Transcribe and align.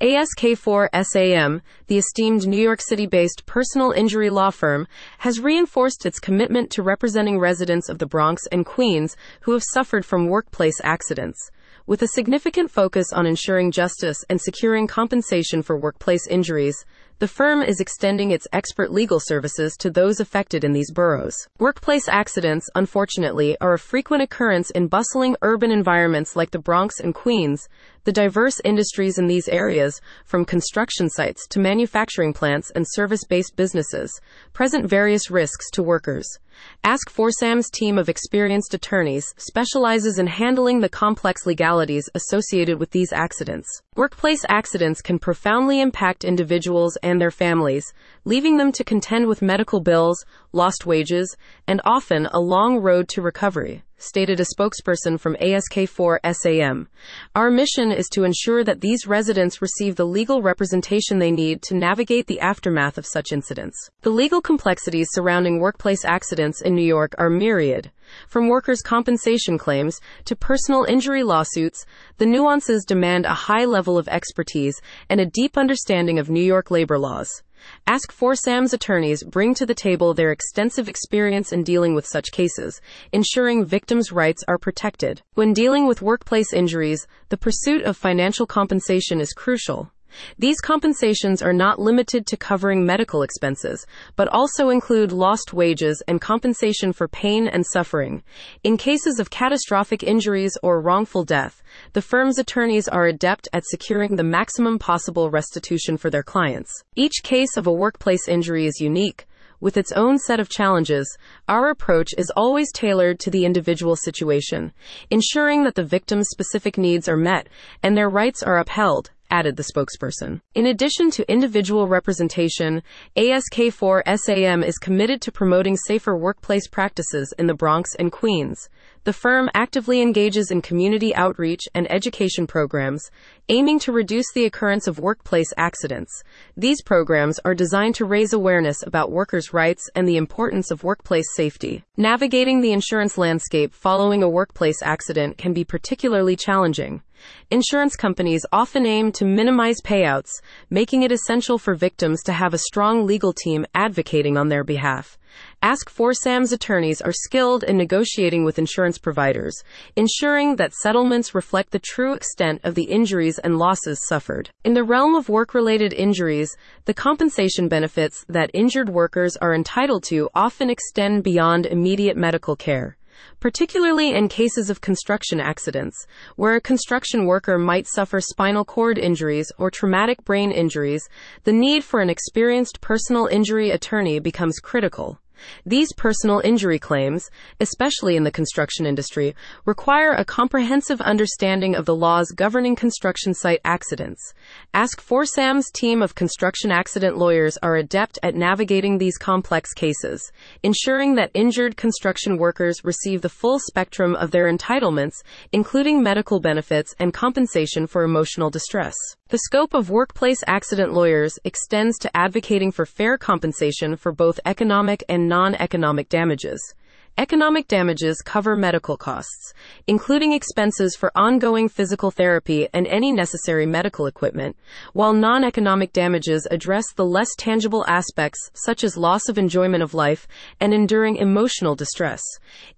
ASK4 0.00 0.88
SAM, 1.04 1.60
the 1.88 1.98
esteemed 1.98 2.46
New 2.46 2.60
York 2.62 2.80
City 2.80 3.04
based 3.04 3.46
personal 3.46 3.90
injury 3.90 4.30
law 4.30 4.50
firm, 4.50 4.86
has 5.18 5.40
reinforced 5.40 6.06
its 6.06 6.20
commitment 6.20 6.70
to 6.70 6.84
representing 6.84 7.40
residents 7.40 7.88
of 7.88 7.98
the 7.98 8.06
Bronx 8.06 8.46
and 8.52 8.64
Queens 8.64 9.16
who 9.40 9.54
have 9.54 9.64
suffered 9.72 10.06
from 10.06 10.28
workplace 10.28 10.80
accidents. 10.84 11.50
With 11.84 12.00
a 12.02 12.06
significant 12.06 12.70
focus 12.70 13.12
on 13.12 13.26
ensuring 13.26 13.72
justice 13.72 14.24
and 14.30 14.40
securing 14.40 14.86
compensation 14.86 15.62
for 15.62 15.76
workplace 15.76 16.28
injuries, 16.28 16.84
the 17.20 17.26
firm 17.26 17.62
is 17.62 17.80
extending 17.80 18.30
its 18.30 18.46
expert 18.52 18.92
legal 18.92 19.18
services 19.18 19.76
to 19.76 19.90
those 19.90 20.20
affected 20.20 20.62
in 20.62 20.72
these 20.72 20.92
boroughs. 20.92 21.48
Workplace 21.58 22.06
accidents, 22.06 22.70
unfortunately, 22.76 23.56
are 23.60 23.72
a 23.72 23.78
frequent 23.78 24.22
occurrence 24.22 24.70
in 24.70 24.86
bustling 24.86 25.34
urban 25.42 25.72
environments 25.72 26.36
like 26.36 26.52
the 26.52 26.60
Bronx 26.60 27.00
and 27.00 27.12
Queens. 27.12 27.68
The 28.04 28.12
diverse 28.12 28.60
industries 28.64 29.18
in 29.18 29.26
these 29.26 29.48
areas, 29.48 30.00
from 30.24 30.44
construction 30.44 31.10
sites 31.10 31.48
to 31.48 31.58
manufacturing 31.58 32.32
plants 32.32 32.70
and 32.76 32.86
service 32.88 33.24
based 33.24 33.56
businesses, 33.56 34.20
present 34.52 34.88
various 34.88 35.28
risks 35.28 35.70
to 35.72 35.82
workers. 35.82 36.38
ASK4SAM's 36.84 37.70
team 37.70 37.98
of 37.98 38.08
experienced 38.08 38.74
attorneys 38.74 39.26
specializes 39.36 40.18
in 40.18 40.26
handling 40.26 40.80
the 40.80 40.88
complex 40.88 41.46
legalities 41.46 42.08
associated 42.14 42.78
with 42.78 42.90
these 42.90 43.12
accidents. 43.12 43.68
Workplace 43.96 44.44
accidents 44.48 45.00
can 45.00 45.18
profoundly 45.18 45.80
impact 45.80 46.24
individuals 46.24 46.96
and 47.02 47.20
their 47.20 47.30
families, 47.30 47.92
leaving 48.24 48.56
them 48.56 48.72
to 48.72 48.84
contend 48.84 49.26
with 49.26 49.42
medical 49.42 49.80
bills, 49.80 50.24
lost 50.52 50.86
wages, 50.86 51.36
and 51.66 51.80
often 51.84 52.26
a 52.32 52.40
long 52.40 52.78
road 52.78 53.08
to 53.08 53.22
recovery 53.22 53.82
stated 53.98 54.40
a 54.40 54.44
spokesperson 54.44 55.18
from 55.20 55.36
ASK4 55.36 56.18
SAM. 56.32 56.88
Our 57.34 57.50
mission 57.50 57.92
is 57.92 58.08
to 58.12 58.24
ensure 58.24 58.64
that 58.64 58.80
these 58.80 59.06
residents 59.06 59.60
receive 59.60 59.96
the 59.96 60.06
legal 60.06 60.40
representation 60.40 61.18
they 61.18 61.30
need 61.30 61.62
to 61.62 61.74
navigate 61.74 62.26
the 62.26 62.40
aftermath 62.40 62.96
of 62.96 63.06
such 63.06 63.32
incidents. 63.32 63.90
The 64.02 64.10
legal 64.10 64.40
complexities 64.40 65.08
surrounding 65.12 65.60
workplace 65.60 66.04
accidents 66.04 66.62
in 66.62 66.74
New 66.74 66.86
York 66.86 67.14
are 67.18 67.28
myriad. 67.28 67.90
From 68.26 68.48
workers' 68.48 68.80
compensation 68.80 69.58
claims 69.58 70.00
to 70.24 70.36
personal 70.36 70.84
injury 70.84 71.22
lawsuits, 71.22 71.84
the 72.16 72.26
nuances 72.26 72.84
demand 72.84 73.26
a 73.26 73.34
high 73.34 73.64
level 73.64 73.98
of 73.98 74.08
expertise 74.08 74.80
and 75.10 75.20
a 75.20 75.26
deep 75.26 75.58
understanding 75.58 76.18
of 76.18 76.30
New 76.30 76.42
York 76.42 76.70
labor 76.70 76.98
laws. 76.98 77.42
Ask 77.86 78.12
for 78.12 78.34
SAM's 78.34 78.72
attorneys 78.72 79.22
bring 79.22 79.54
to 79.54 79.66
the 79.66 79.74
table 79.74 80.14
their 80.14 80.32
extensive 80.32 80.88
experience 80.88 81.52
in 81.52 81.64
dealing 81.64 81.94
with 81.94 82.06
such 82.06 82.32
cases, 82.32 82.80
ensuring 83.12 83.64
victims' 83.64 84.12
rights 84.12 84.44
are 84.46 84.58
protected. 84.58 85.22
When 85.34 85.52
dealing 85.52 85.86
with 85.86 86.02
workplace 86.02 86.52
injuries, 86.52 87.06
the 87.28 87.36
pursuit 87.36 87.82
of 87.82 87.96
financial 87.96 88.46
compensation 88.46 89.20
is 89.20 89.32
crucial. 89.32 89.90
These 90.38 90.60
compensations 90.60 91.42
are 91.42 91.52
not 91.52 91.78
limited 91.78 92.26
to 92.26 92.36
covering 92.36 92.84
medical 92.84 93.22
expenses, 93.22 93.86
but 94.16 94.28
also 94.28 94.68
include 94.68 95.12
lost 95.12 95.52
wages 95.52 96.02
and 96.08 96.20
compensation 96.20 96.92
for 96.92 97.08
pain 97.08 97.48
and 97.48 97.64
suffering. 97.66 98.22
In 98.64 98.76
cases 98.76 99.18
of 99.18 99.30
catastrophic 99.30 100.02
injuries 100.02 100.56
or 100.62 100.80
wrongful 100.80 101.24
death, 101.24 101.62
the 101.92 102.02
firm's 102.02 102.38
attorneys 102.38 102.88
are 102.88 103.06
adept 103.06 103.48
at 103.52 103.66
securing 103.66 104.16
the 104.16 104.24
maximum 104.24 104.78
possible 104.78 105.30
restitution 105.30 105.96
for 105.96 106.10
their 106.10 106.22
clients. 106.22 106.72
Each 106.96 107.22
case 107.22 107.56
of 107.56 107.66
a 107.66 107.72
workplace 107.72 108.28
injury 108.28 108.66
is 108.66 108.80
unique. 108.80 109.26
With 109.60 109.76
its 109.76 109.90
own 109.92 110.18
set 110.18 110.38
of 110.38 110.48
challenges, 110.48 111.18
our 111.48 111.68
approach 111.68 112.14
is 112.16 112.30
always 112.36 112.70
tailored 112.70 113.18
to 113.20 113.30
the 113.30 113.44
individual 113.44 113.96
situation, 113.96 114.72
ensuring 115.10 115.64
that 115.64 115.74
the 115.74 115.82
victim's 115.82 116.28
specific 116.30 116.78
needs 116.78 117.08
are 117.08 117.16
met 117.16 117.48
and 117.82 117.96
their 117.96 118.08
rights 118.08 118.40
are 118.40 118.58
upheld 118.58 119.10
added 119.30 119.56
the 119.56 119.64
spokesperson. 119.64 120.40
In 120.54 120.66
addition 120.66 121.10
to 121.12 121.30
individual 121.30 121.88
representation, 121.88 122.82
ASK4 123.16 124.02
SAM 124.18 124.62
is 124.62 124.78
committed 124.78 125.20
to 125.22 125.32
promoting 125.32 125.76
safer 125.76 126.16
workplace 126.16 126.68
practices 126.68 127.32
in 127.38 127.46
the 127.46 127.54
Bronx 127.54 127.94
and 127.94 128.12
Queens. 128.12 128.68
The 129.04 129.12
firm 129.12 129.48
actively 129.54 130.02
engages 130.02 130.50
in 130.50 130.60
community 130.60 131.14
outreach 131.14 131.62
and 131.74 131.90
education 131.90 132.46
programs, 132.46 133.10
aiming 133.48 133.78
to 133.80 133.92
reduce 133.92 134.30
the 134.34 134.44
occurrence 134.44 134.86
of 134.86 134.98
workplace 134.98 135.50
accidents. 135.56 136.22
These 136.56 136.82
programs 136.82 137.38
are 137.44 137.54
designed 137.54 137.94
to 137.94 138.04
raise 138.04 138.32
awareness 138.32 138.82
about 138.86 139.10
workers' 139.10 139.54
rights 139.54 139.88
and 139.94 140.06
the 140.06 140.18
importance 140.18 140.70
of 140.70 140.84
workplace 140.84 141.34
safety. 141.34 141.84
Navigating 141.96 142.60
the 142.60 142.72
insurance 142.72 143.16
landscape 143.16 143.72
following 143.72 144.22
a 144.22 144.28
workplace 144.28 144.82
accident 144.82 145.38
can 145.38 145.54
be 145.54 145.64
particularly 145.64 146.36
challenging. 146.36 147.02
Insurance 147.50 147.96
companies 147.96 148.44
often 148.52 148.86
aim 148.86 149.12
to 149.12 149.24
minimize 149.24 149.80
payouts, 149.82 150.30
making 150.70 151.02
it 151.02 151.12
essential 151.12 151.58
for 151.58 151.74
victims 151.74 152.22
to 152.22 152.32
have 152.32 152.54
a 152.54 152.58
strong 152.58 153.06
legal 153.06 153.32
team 153.32 153.66
advocating 153.74 154.36
on 154.36 154.48
their 154.48 154.64
behalf. 154.64 155.18
Ask 155.62 155.90
for 155.90 156.14
Sam's 156.14 156.52
attorneys 156.52 157.00
are 157.00 157.12
skilled 157.12 157.62
in 157.64 157.76
negotiating 157.76 158.44
with 158.44 158.58
insurance 158.58 158.98
providers, 158.98 159.62
ensuring 159.96 160.56
that 160.56 160.74
settlements 160.74 161.34
reflect 161.34 161.70
the 161.70 161.78
true 161.78 162.12
extent 162.12 162.60
of 162.64 162.74
the 162.74 162.84
injuries 162.84 163.38
and 163.38 163.58
losses 163.58 164.00
suffered. 164.06 164.50
In 164.64 164.74
the 164.74 164.84
realm 164.84 165.14
of 165.14 165.28
work 165.28 165.54
related 165.54 165.92
injuries, 165.92 166.56
the 166.84 166.94
compensation 166.94 167.68
benefits 167.68 168.24
that 168.28 168.50
injured 168.54 168.88
workers 168.88 169.36
are 169.36 169.54
entitled 169.54 170.04
to 170.04 170.28
often 170.34 170.70
extend 170.70 171.24
beyond 171.24 171.66
immediate 171.66 172.16
medical 172.16 172.56
care 172.56 172.96
particularly 173.40 174.14
in 174.14 174.28
cases 174.28 174.70
of 174.70 174.80
construction 174.80 175.40
accidents, 175.40 176.06
where 176.36 176.56
a 176.56 176.60
construction 176.60 177.26
worker 177.26 177.58
might 177.58 177.86
suffer 177.86 178.20
spinal 178.20 178.64
cord 178.64 178.98
injuries 178.98 179.50
or 179.58 179.70
traumatic 179.70 180.24
brain 180.24 180.50
injuries, 180.50 181.08
the 181.44 181.52
need 181.52 181.84
for 181.84 182.00
an 182.00 182.10
experienced 182.10 182.80
personal 182.80 183.26
injury 183.26 183.70
attorney 183.70 184.18
becomes 184.18 184.58
critical. 184.58 185.18
These 185.64 185.92
personal 185.92 186.40
injury 186.44 186.78
claims, 186.78 187.30
especially 187.60 188.16
in 188.16 188.24
the 188.24 188.30
construction 188.30 188.86
industry, 188.86 189.34
require 189.64 190.12
a 190.12 190.24
comprehensive 190.24 191.00
understanding 191.00 191.74
of 191.74 191.86
the 191.86 191.94
laws 191.94 192.30
governing 192.30 192.76
construction 192.76 193.34
site 193.34 193.60
accidents. 193.64 194.32
Ask 194.74 195.00
for 195.00 195.24
Sam's 195.24 195.70
team 195.70 196.02
of 196.02 196.14
construction 196.14 196.70
accident 196.70 197.16
lawyers 197.16 197.58
are 197.62 197.76
adept 197.76 198.18
at 198.22 198.34
navigating 198.34 198.98
these 198.98 199.18
complex 199.18 199.72
cases, 199.72 200.32
ensuring 200.62 201.14
that 201.14 201.30
injured 201.34 201.76
construction 201.76 202.38
workers 202.38 202.84
receive 202.84 203.22
the 203.22 203.28
full 203.28 203.58
spectrum 203.58 204.14
of 204.14 204.30
their 204.30 204.50
entitlements, 204.52 205.22
including 205.52 206.02
medical 206.02 206.40
benefits 206.40 206.94
and 206.98 207.12
compensation 207.12 207.86
for 207.86 208.02
emotional 208.02 208.50
distress. 208.50 208.94
The 209.30 209.40
scope 209.40 209.74
of 209.74 209.90
workplace 209.90 210.42
accident 210.46 210.94
lawyers 210.94 211.38
extends 211.44 211.98
to 211.98 212.16
advocating 212.16 212.72
for 212.72 212.86
fair 212.86 213.18
compensation 213.18 213.94
for 213.94 214.10
both 214.10 214.40
economic 214.46 215.04
and 215.06 215.28
non 215.28 215.54
economic 215.56 216.08
damages. 216.08 216.74
Economic 217.18 217.66
damages 217.66 218.22
cover 218.24 218.54
medical 218.54 218.96
costs, 218.96 219.52
including 219.88 220.32
expenses 220.32 220.94
for 220.94 221.10
ongoing 221.16 221.68
physical 221.68 222.12
therapy 222.12 222.68
and 222.72 222.86
any 222.86 223.10
necessary 223.10 223.66
medical 223.66 224.06
equipment, 224.06 224.54
while 224.92 225.12
non 225.12 225.42
economic 225.42 225.92
damages 225.92 226.46
address 226.52 226.92
the 226.92 227.04
less 227.04 227.34
tangible 227.36 227.84
aspects 227.88 228.52
such 228.54 228.84
as 228.84 228.96
loss 228.96 229.28
of 229.28 229.36
enjoyment 229.36 229.82
of 229.82 229.94
life 229.94 230.28
and 230.60 230.72
enduring 230.72 231.16
emotional 231.16 231.74
distress. 231.74 232.22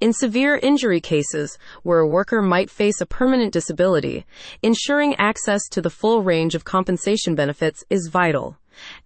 In 0.01 0.15
severe 0.15 0.57
injury 0.63 1.03
cases, 1.03 1.59
where 1.83 1.99
a 1.99 2.09
worker 2.09 2.41
might 2.41 2.71
face 2.71 3.03
a 3.03 3.07
permanent 3.07 3.53
disability, 3.53 4.25
ensuring 4.63 5.15
access 5.17 5.69
to 5.69 5.83
the 5.83 5.91
full 5.91 6.23
range 6.23 6.55
of 6.55 6.65
compensation 6.65 7.35
benefits 7.35 7.85
is 7.91 8.09
vital. 8.11 8.57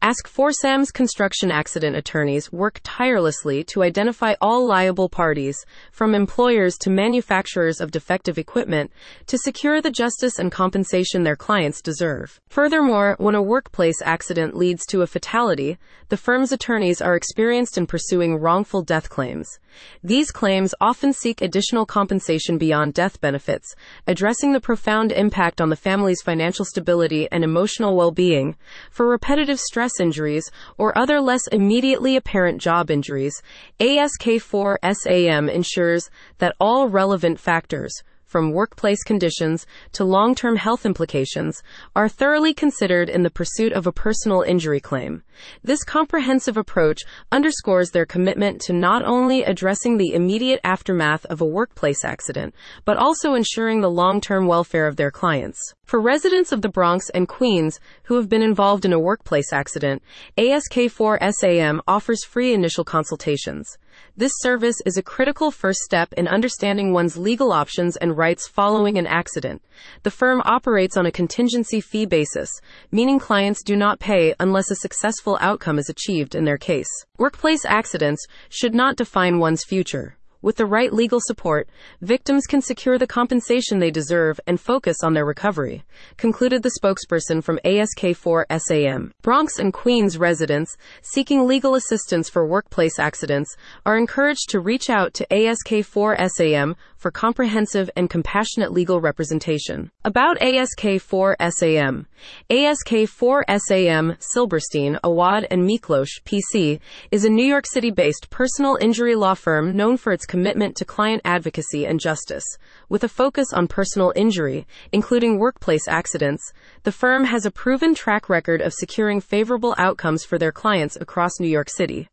Ask 0.03 0.29
for 0.29 0.53
Sam's 0.53 0.91
construction 0.91 1.51
accident 1.51 1.97
attorneys 1.97 2.53
work 2.53 2.81
tirelessly 2.85 3.65
to 3.65 3.83
identify 3.83 4.35
all 4.41 4.67
liable 4.67 5.09
parties, 5.09 5.57
from 5.91 6.15
employers 6.15 6.77
to 6.79 6.91
manufacturers 6.91 7.81
of 7.81 7.91
defective 7.91 8.39
equipment, 8.39 8.91
to 9.27 9.39
secure 9.39 9.81
the 9.81 9.91
justice 9.91 10.39
and 10.39 10.53
compensation 10.53 11.23
their 11.23 11.37
clients 11.37 11.81
deserve. 11.81 12.41
Furthermore, 12.49 13.17
when 13.19 13.35
a 13.35 13.43
workplace 13.43 14.01
accident 14.05 14.57
leads 14.57 14.87
to 14.87 15.03
a 15.03 15.07
fatality, 15.07 15.79
the 16.09 16.17
firm's 16.17 16.53
attorneys 16.53 17.01
are 17.01 17.17
experienced 17.17 17.77
in 17.79 17.87
pursuing 17.87 18.37
wrongful 18.37 18.83
death 18.83 19.09
claims. 19.09 19.59
These 20.03 20.31
claims 20.31 20.75
often 20.81 21.13
seek 21.13 21.41
additional 21.41 21.87
compensation 21.87 22.59
beyond 22.59 22.95
death 22.95 23.21
benefits, 23.21 23.75
addressing 24.07 24.53
the 24.53 24.61
profound 24.61 25.13
impact 25.13 25.61
on 25.61 25.71
the 25.71 25.77
family's 25.77 26.23
financial 26.23 26.65
stability 26.65 27.29
and 27.31 27.45
emotional 27.45 27.97
well 27.97 28.11
being. 28.11 28.57
For 28.91 29.09
repetitive 29.09 29.61
stress 29.61 30.01
injuries 30.01 30.51
or 30.79 30.97
other 30.97 31.21
less 31.21 31.47
immediately 31.49 32.17
apparent 32.17 32.61
job 32.61 32.91
injuries, 32.91 33.43
ASK4 33.81 34.77
SAM 34.93 35.49
ensures 35.49 36.11
that 36.39 36.55
all 36.61 36.89
relevant 36.89 37.41
factors, 37.41 37.93
from 38.35 38.51
workplace 38.51 39.05
conditions 39.05 39.65
to 39.93 40.03
long 40.03 40.35
term 40.35 40.57
health 40.57 40.85
implications, 40.85 41.63
are 41.95 42.09
thoroughly 42.09 42.53
considered 42.53 43.09
in 43.09 43.23
the 43.23 43.31
pursuit 43.31 43.73
of 43.73 43.87
a 43.87 43.93
personal 43.93 44.43
injury 44.43 44.81
claim. 44.81 45.23
This 45.63 45.85
comprehensive 45.85 46.57
approach 46.57 47.03
underscores 47.31 47.93
their 47.93 48.05
commitment 48.05 48.61
to 48.63 48.73
not 48.73 49.05
only 49.05 49.45
addressing 49.45 49.99
the 49.99 50.15
immediate 50.15 50.59
aftermath 50.65 51.25
of 51.27 51.41
a 51.41 51.47
workplace 51.47 52.05
accident, 52.05 52.57
but 52.85 52.97
also 52.97 53.35
ensuring 53.35 53.83
the 53.83 53.89
long 53.89 54.21
term 54.21 54.49
welfare 54.49 54.89
of 54.89 54.97
their 54.97 55.13
clients. 55.13 55.61
For 55.85 56.01
residents 56.01 56.51
of 56.51 56.61
the 56.61 56.69
Bronx 56.69 57.11
and 57.11 57.29
Queens 57.29 57.79
who 58.05 58.17
have 58.17 58.29
been 58.29 58.43
involved 58.43 58.85
in 58.85 58.93
a 58.93 58.99
workplace 58.99 59.53
accident, 59.53 60.03
ASK4 60.37 61.33
SAM 61.35 61.83
offers 61.87 62.25
free 62.25 62.53
initial 62.53 62.83
consultations. 62.83 63.79
This 64.17 64.33
service 64.37 64.77
is 64.87 64.97
a 64.97 65.03
critical 65.03 65.51
first 65.51 65.81
step 65.81 66.13
in 66.15 66.29
understanding 66.29 66.93
one's 66.93 67.17
legal 67.17 67.53
options 67.53 67.97
and 67.97 68.17
rights 68.17 68.47
following 68.47 68.99
an 68.99 69.07
accident. 69.07 69.63
The 70.03 70.11
firm 70.11 70.41
operates 70.45 70.97
on 70.97 71.07
a 71.07 71.13
contingency 71.13 71.81
fee 71.81 72.07
basis, 72.07 72.51
meaning 72.93 73.19
clients 73.19 73.63
do 73.63 73.77
not 73.77 74.01
pay 74.01 74.35
unless 74.39 74.71
a 74.71 74.77
successful 74.77 75.39
outcome 75.41 75.79
is 75.79 75.89
achieved 75.89 76.35
in 76.35 76.45
their 76.45 76.59
case. 76.59 76.91
Workplace 77.19 77.65
accidents 77.65 78.27
should 78.49 78.75
not 78.75 78.97
define 78.97 79.39
one's 79.39 79.65
future. 79.65 80.17
With 80.45 80.57
the 80.57 80.67
right 80.67 80.93
legal 80.93 81.21
support, 81.23 81.71
victims 82.03 82.45
can 82.47 82.61
secure 82.61 82.99
the 82.99 83.07
compensation 83.07 83.79
they 83.79 83.91
deserve 83.91 84.39
and 84.47 84.61
focus 84.61 84.99
on 85.03 85.15
their 85.15 85.25
recovery, 85.25 85.85
concluded 86.19 86.63
the 86.63 86.79
spokesperson 86.79 87.43
from 87.43 87.59
ASK4 87.65 88.45
SAM. 88.61 89.13
Bronx 89.23 89.59
and 89.59 89.73
Queens 89.73 90.19
residents 90.19 90.77
seeking 91.01 91.47
legal 91.47 91.75
assistance 91.75 92.29
for 92.29 92.47
workplace 92.47 92.99
accidents 92.99 93.57
are 93.87 93.97
encouraged 93.97 94.51
to 94.51 94.61
reach 94.61 94.91
out 94.91 95.15
to 95.15 95.27
ASK4 95.31 96.29
SAM 96.37 96.77
for 97.05 97.11
comprehensive 97.11 97.91
and 97.97 98.09
compassionate 98.09 98.73
legal 98.73 98.99
representation. 98.99 99.91
About 100.07 100.39
ASK4 100.39 101.35
SAM. 101.51 102.07
ASK4 102.49 103.43
SAM 103.59 104.17
Silberstein, 104.21 104.99
Awad 105.05 105.47
and 105.51 105.69
Miklos, 105.69 106.09
PC, 106.25 106.81
is 107.11 107.27
a 107.27 107.29
New 107.29 107.45
York 107.45 107.67
City 107.67 107.91
based 107.91 108.31
personal 108.31 108.79
injury 108.81 109.15
law 109.17 109.35
firm 109.35 109.77
known 109.77 109.99
for 109.99 110.15
its 110.15 110.25
commitment 110.25 110.77
to 110.77 110.87
client 110.87 111.21
advocacy 111.27 111.85
and 111.85 112.01
justice. 112.01 112.47
With 112.89 113.05
a 113.05 113.09
focus 113.23 113.53
on 113.53 113.69
personal 113.69 114.15
injury, 114.17 114.67
including 114.91 115.39
workplace 115.39 115.87
accidents, 115.87 116.55
the 116.85 116.93
firm 116.93 117.25
has 117.25 117.45
a 117.45 117.51
proven 117.51 117.95
track 117.95 118.31
record 118.31 118.63
of 118.63 118.73
securing 118.73 119.21
favorable 119.21 119.75
outcomes 119.77 120.25
for 120.25 120.39
their 120.39 120.53
clients 120.53 120.97
across 120.99 121.39
New 121.39 121.49
York 121.49 121.69
City. 121.69 122.03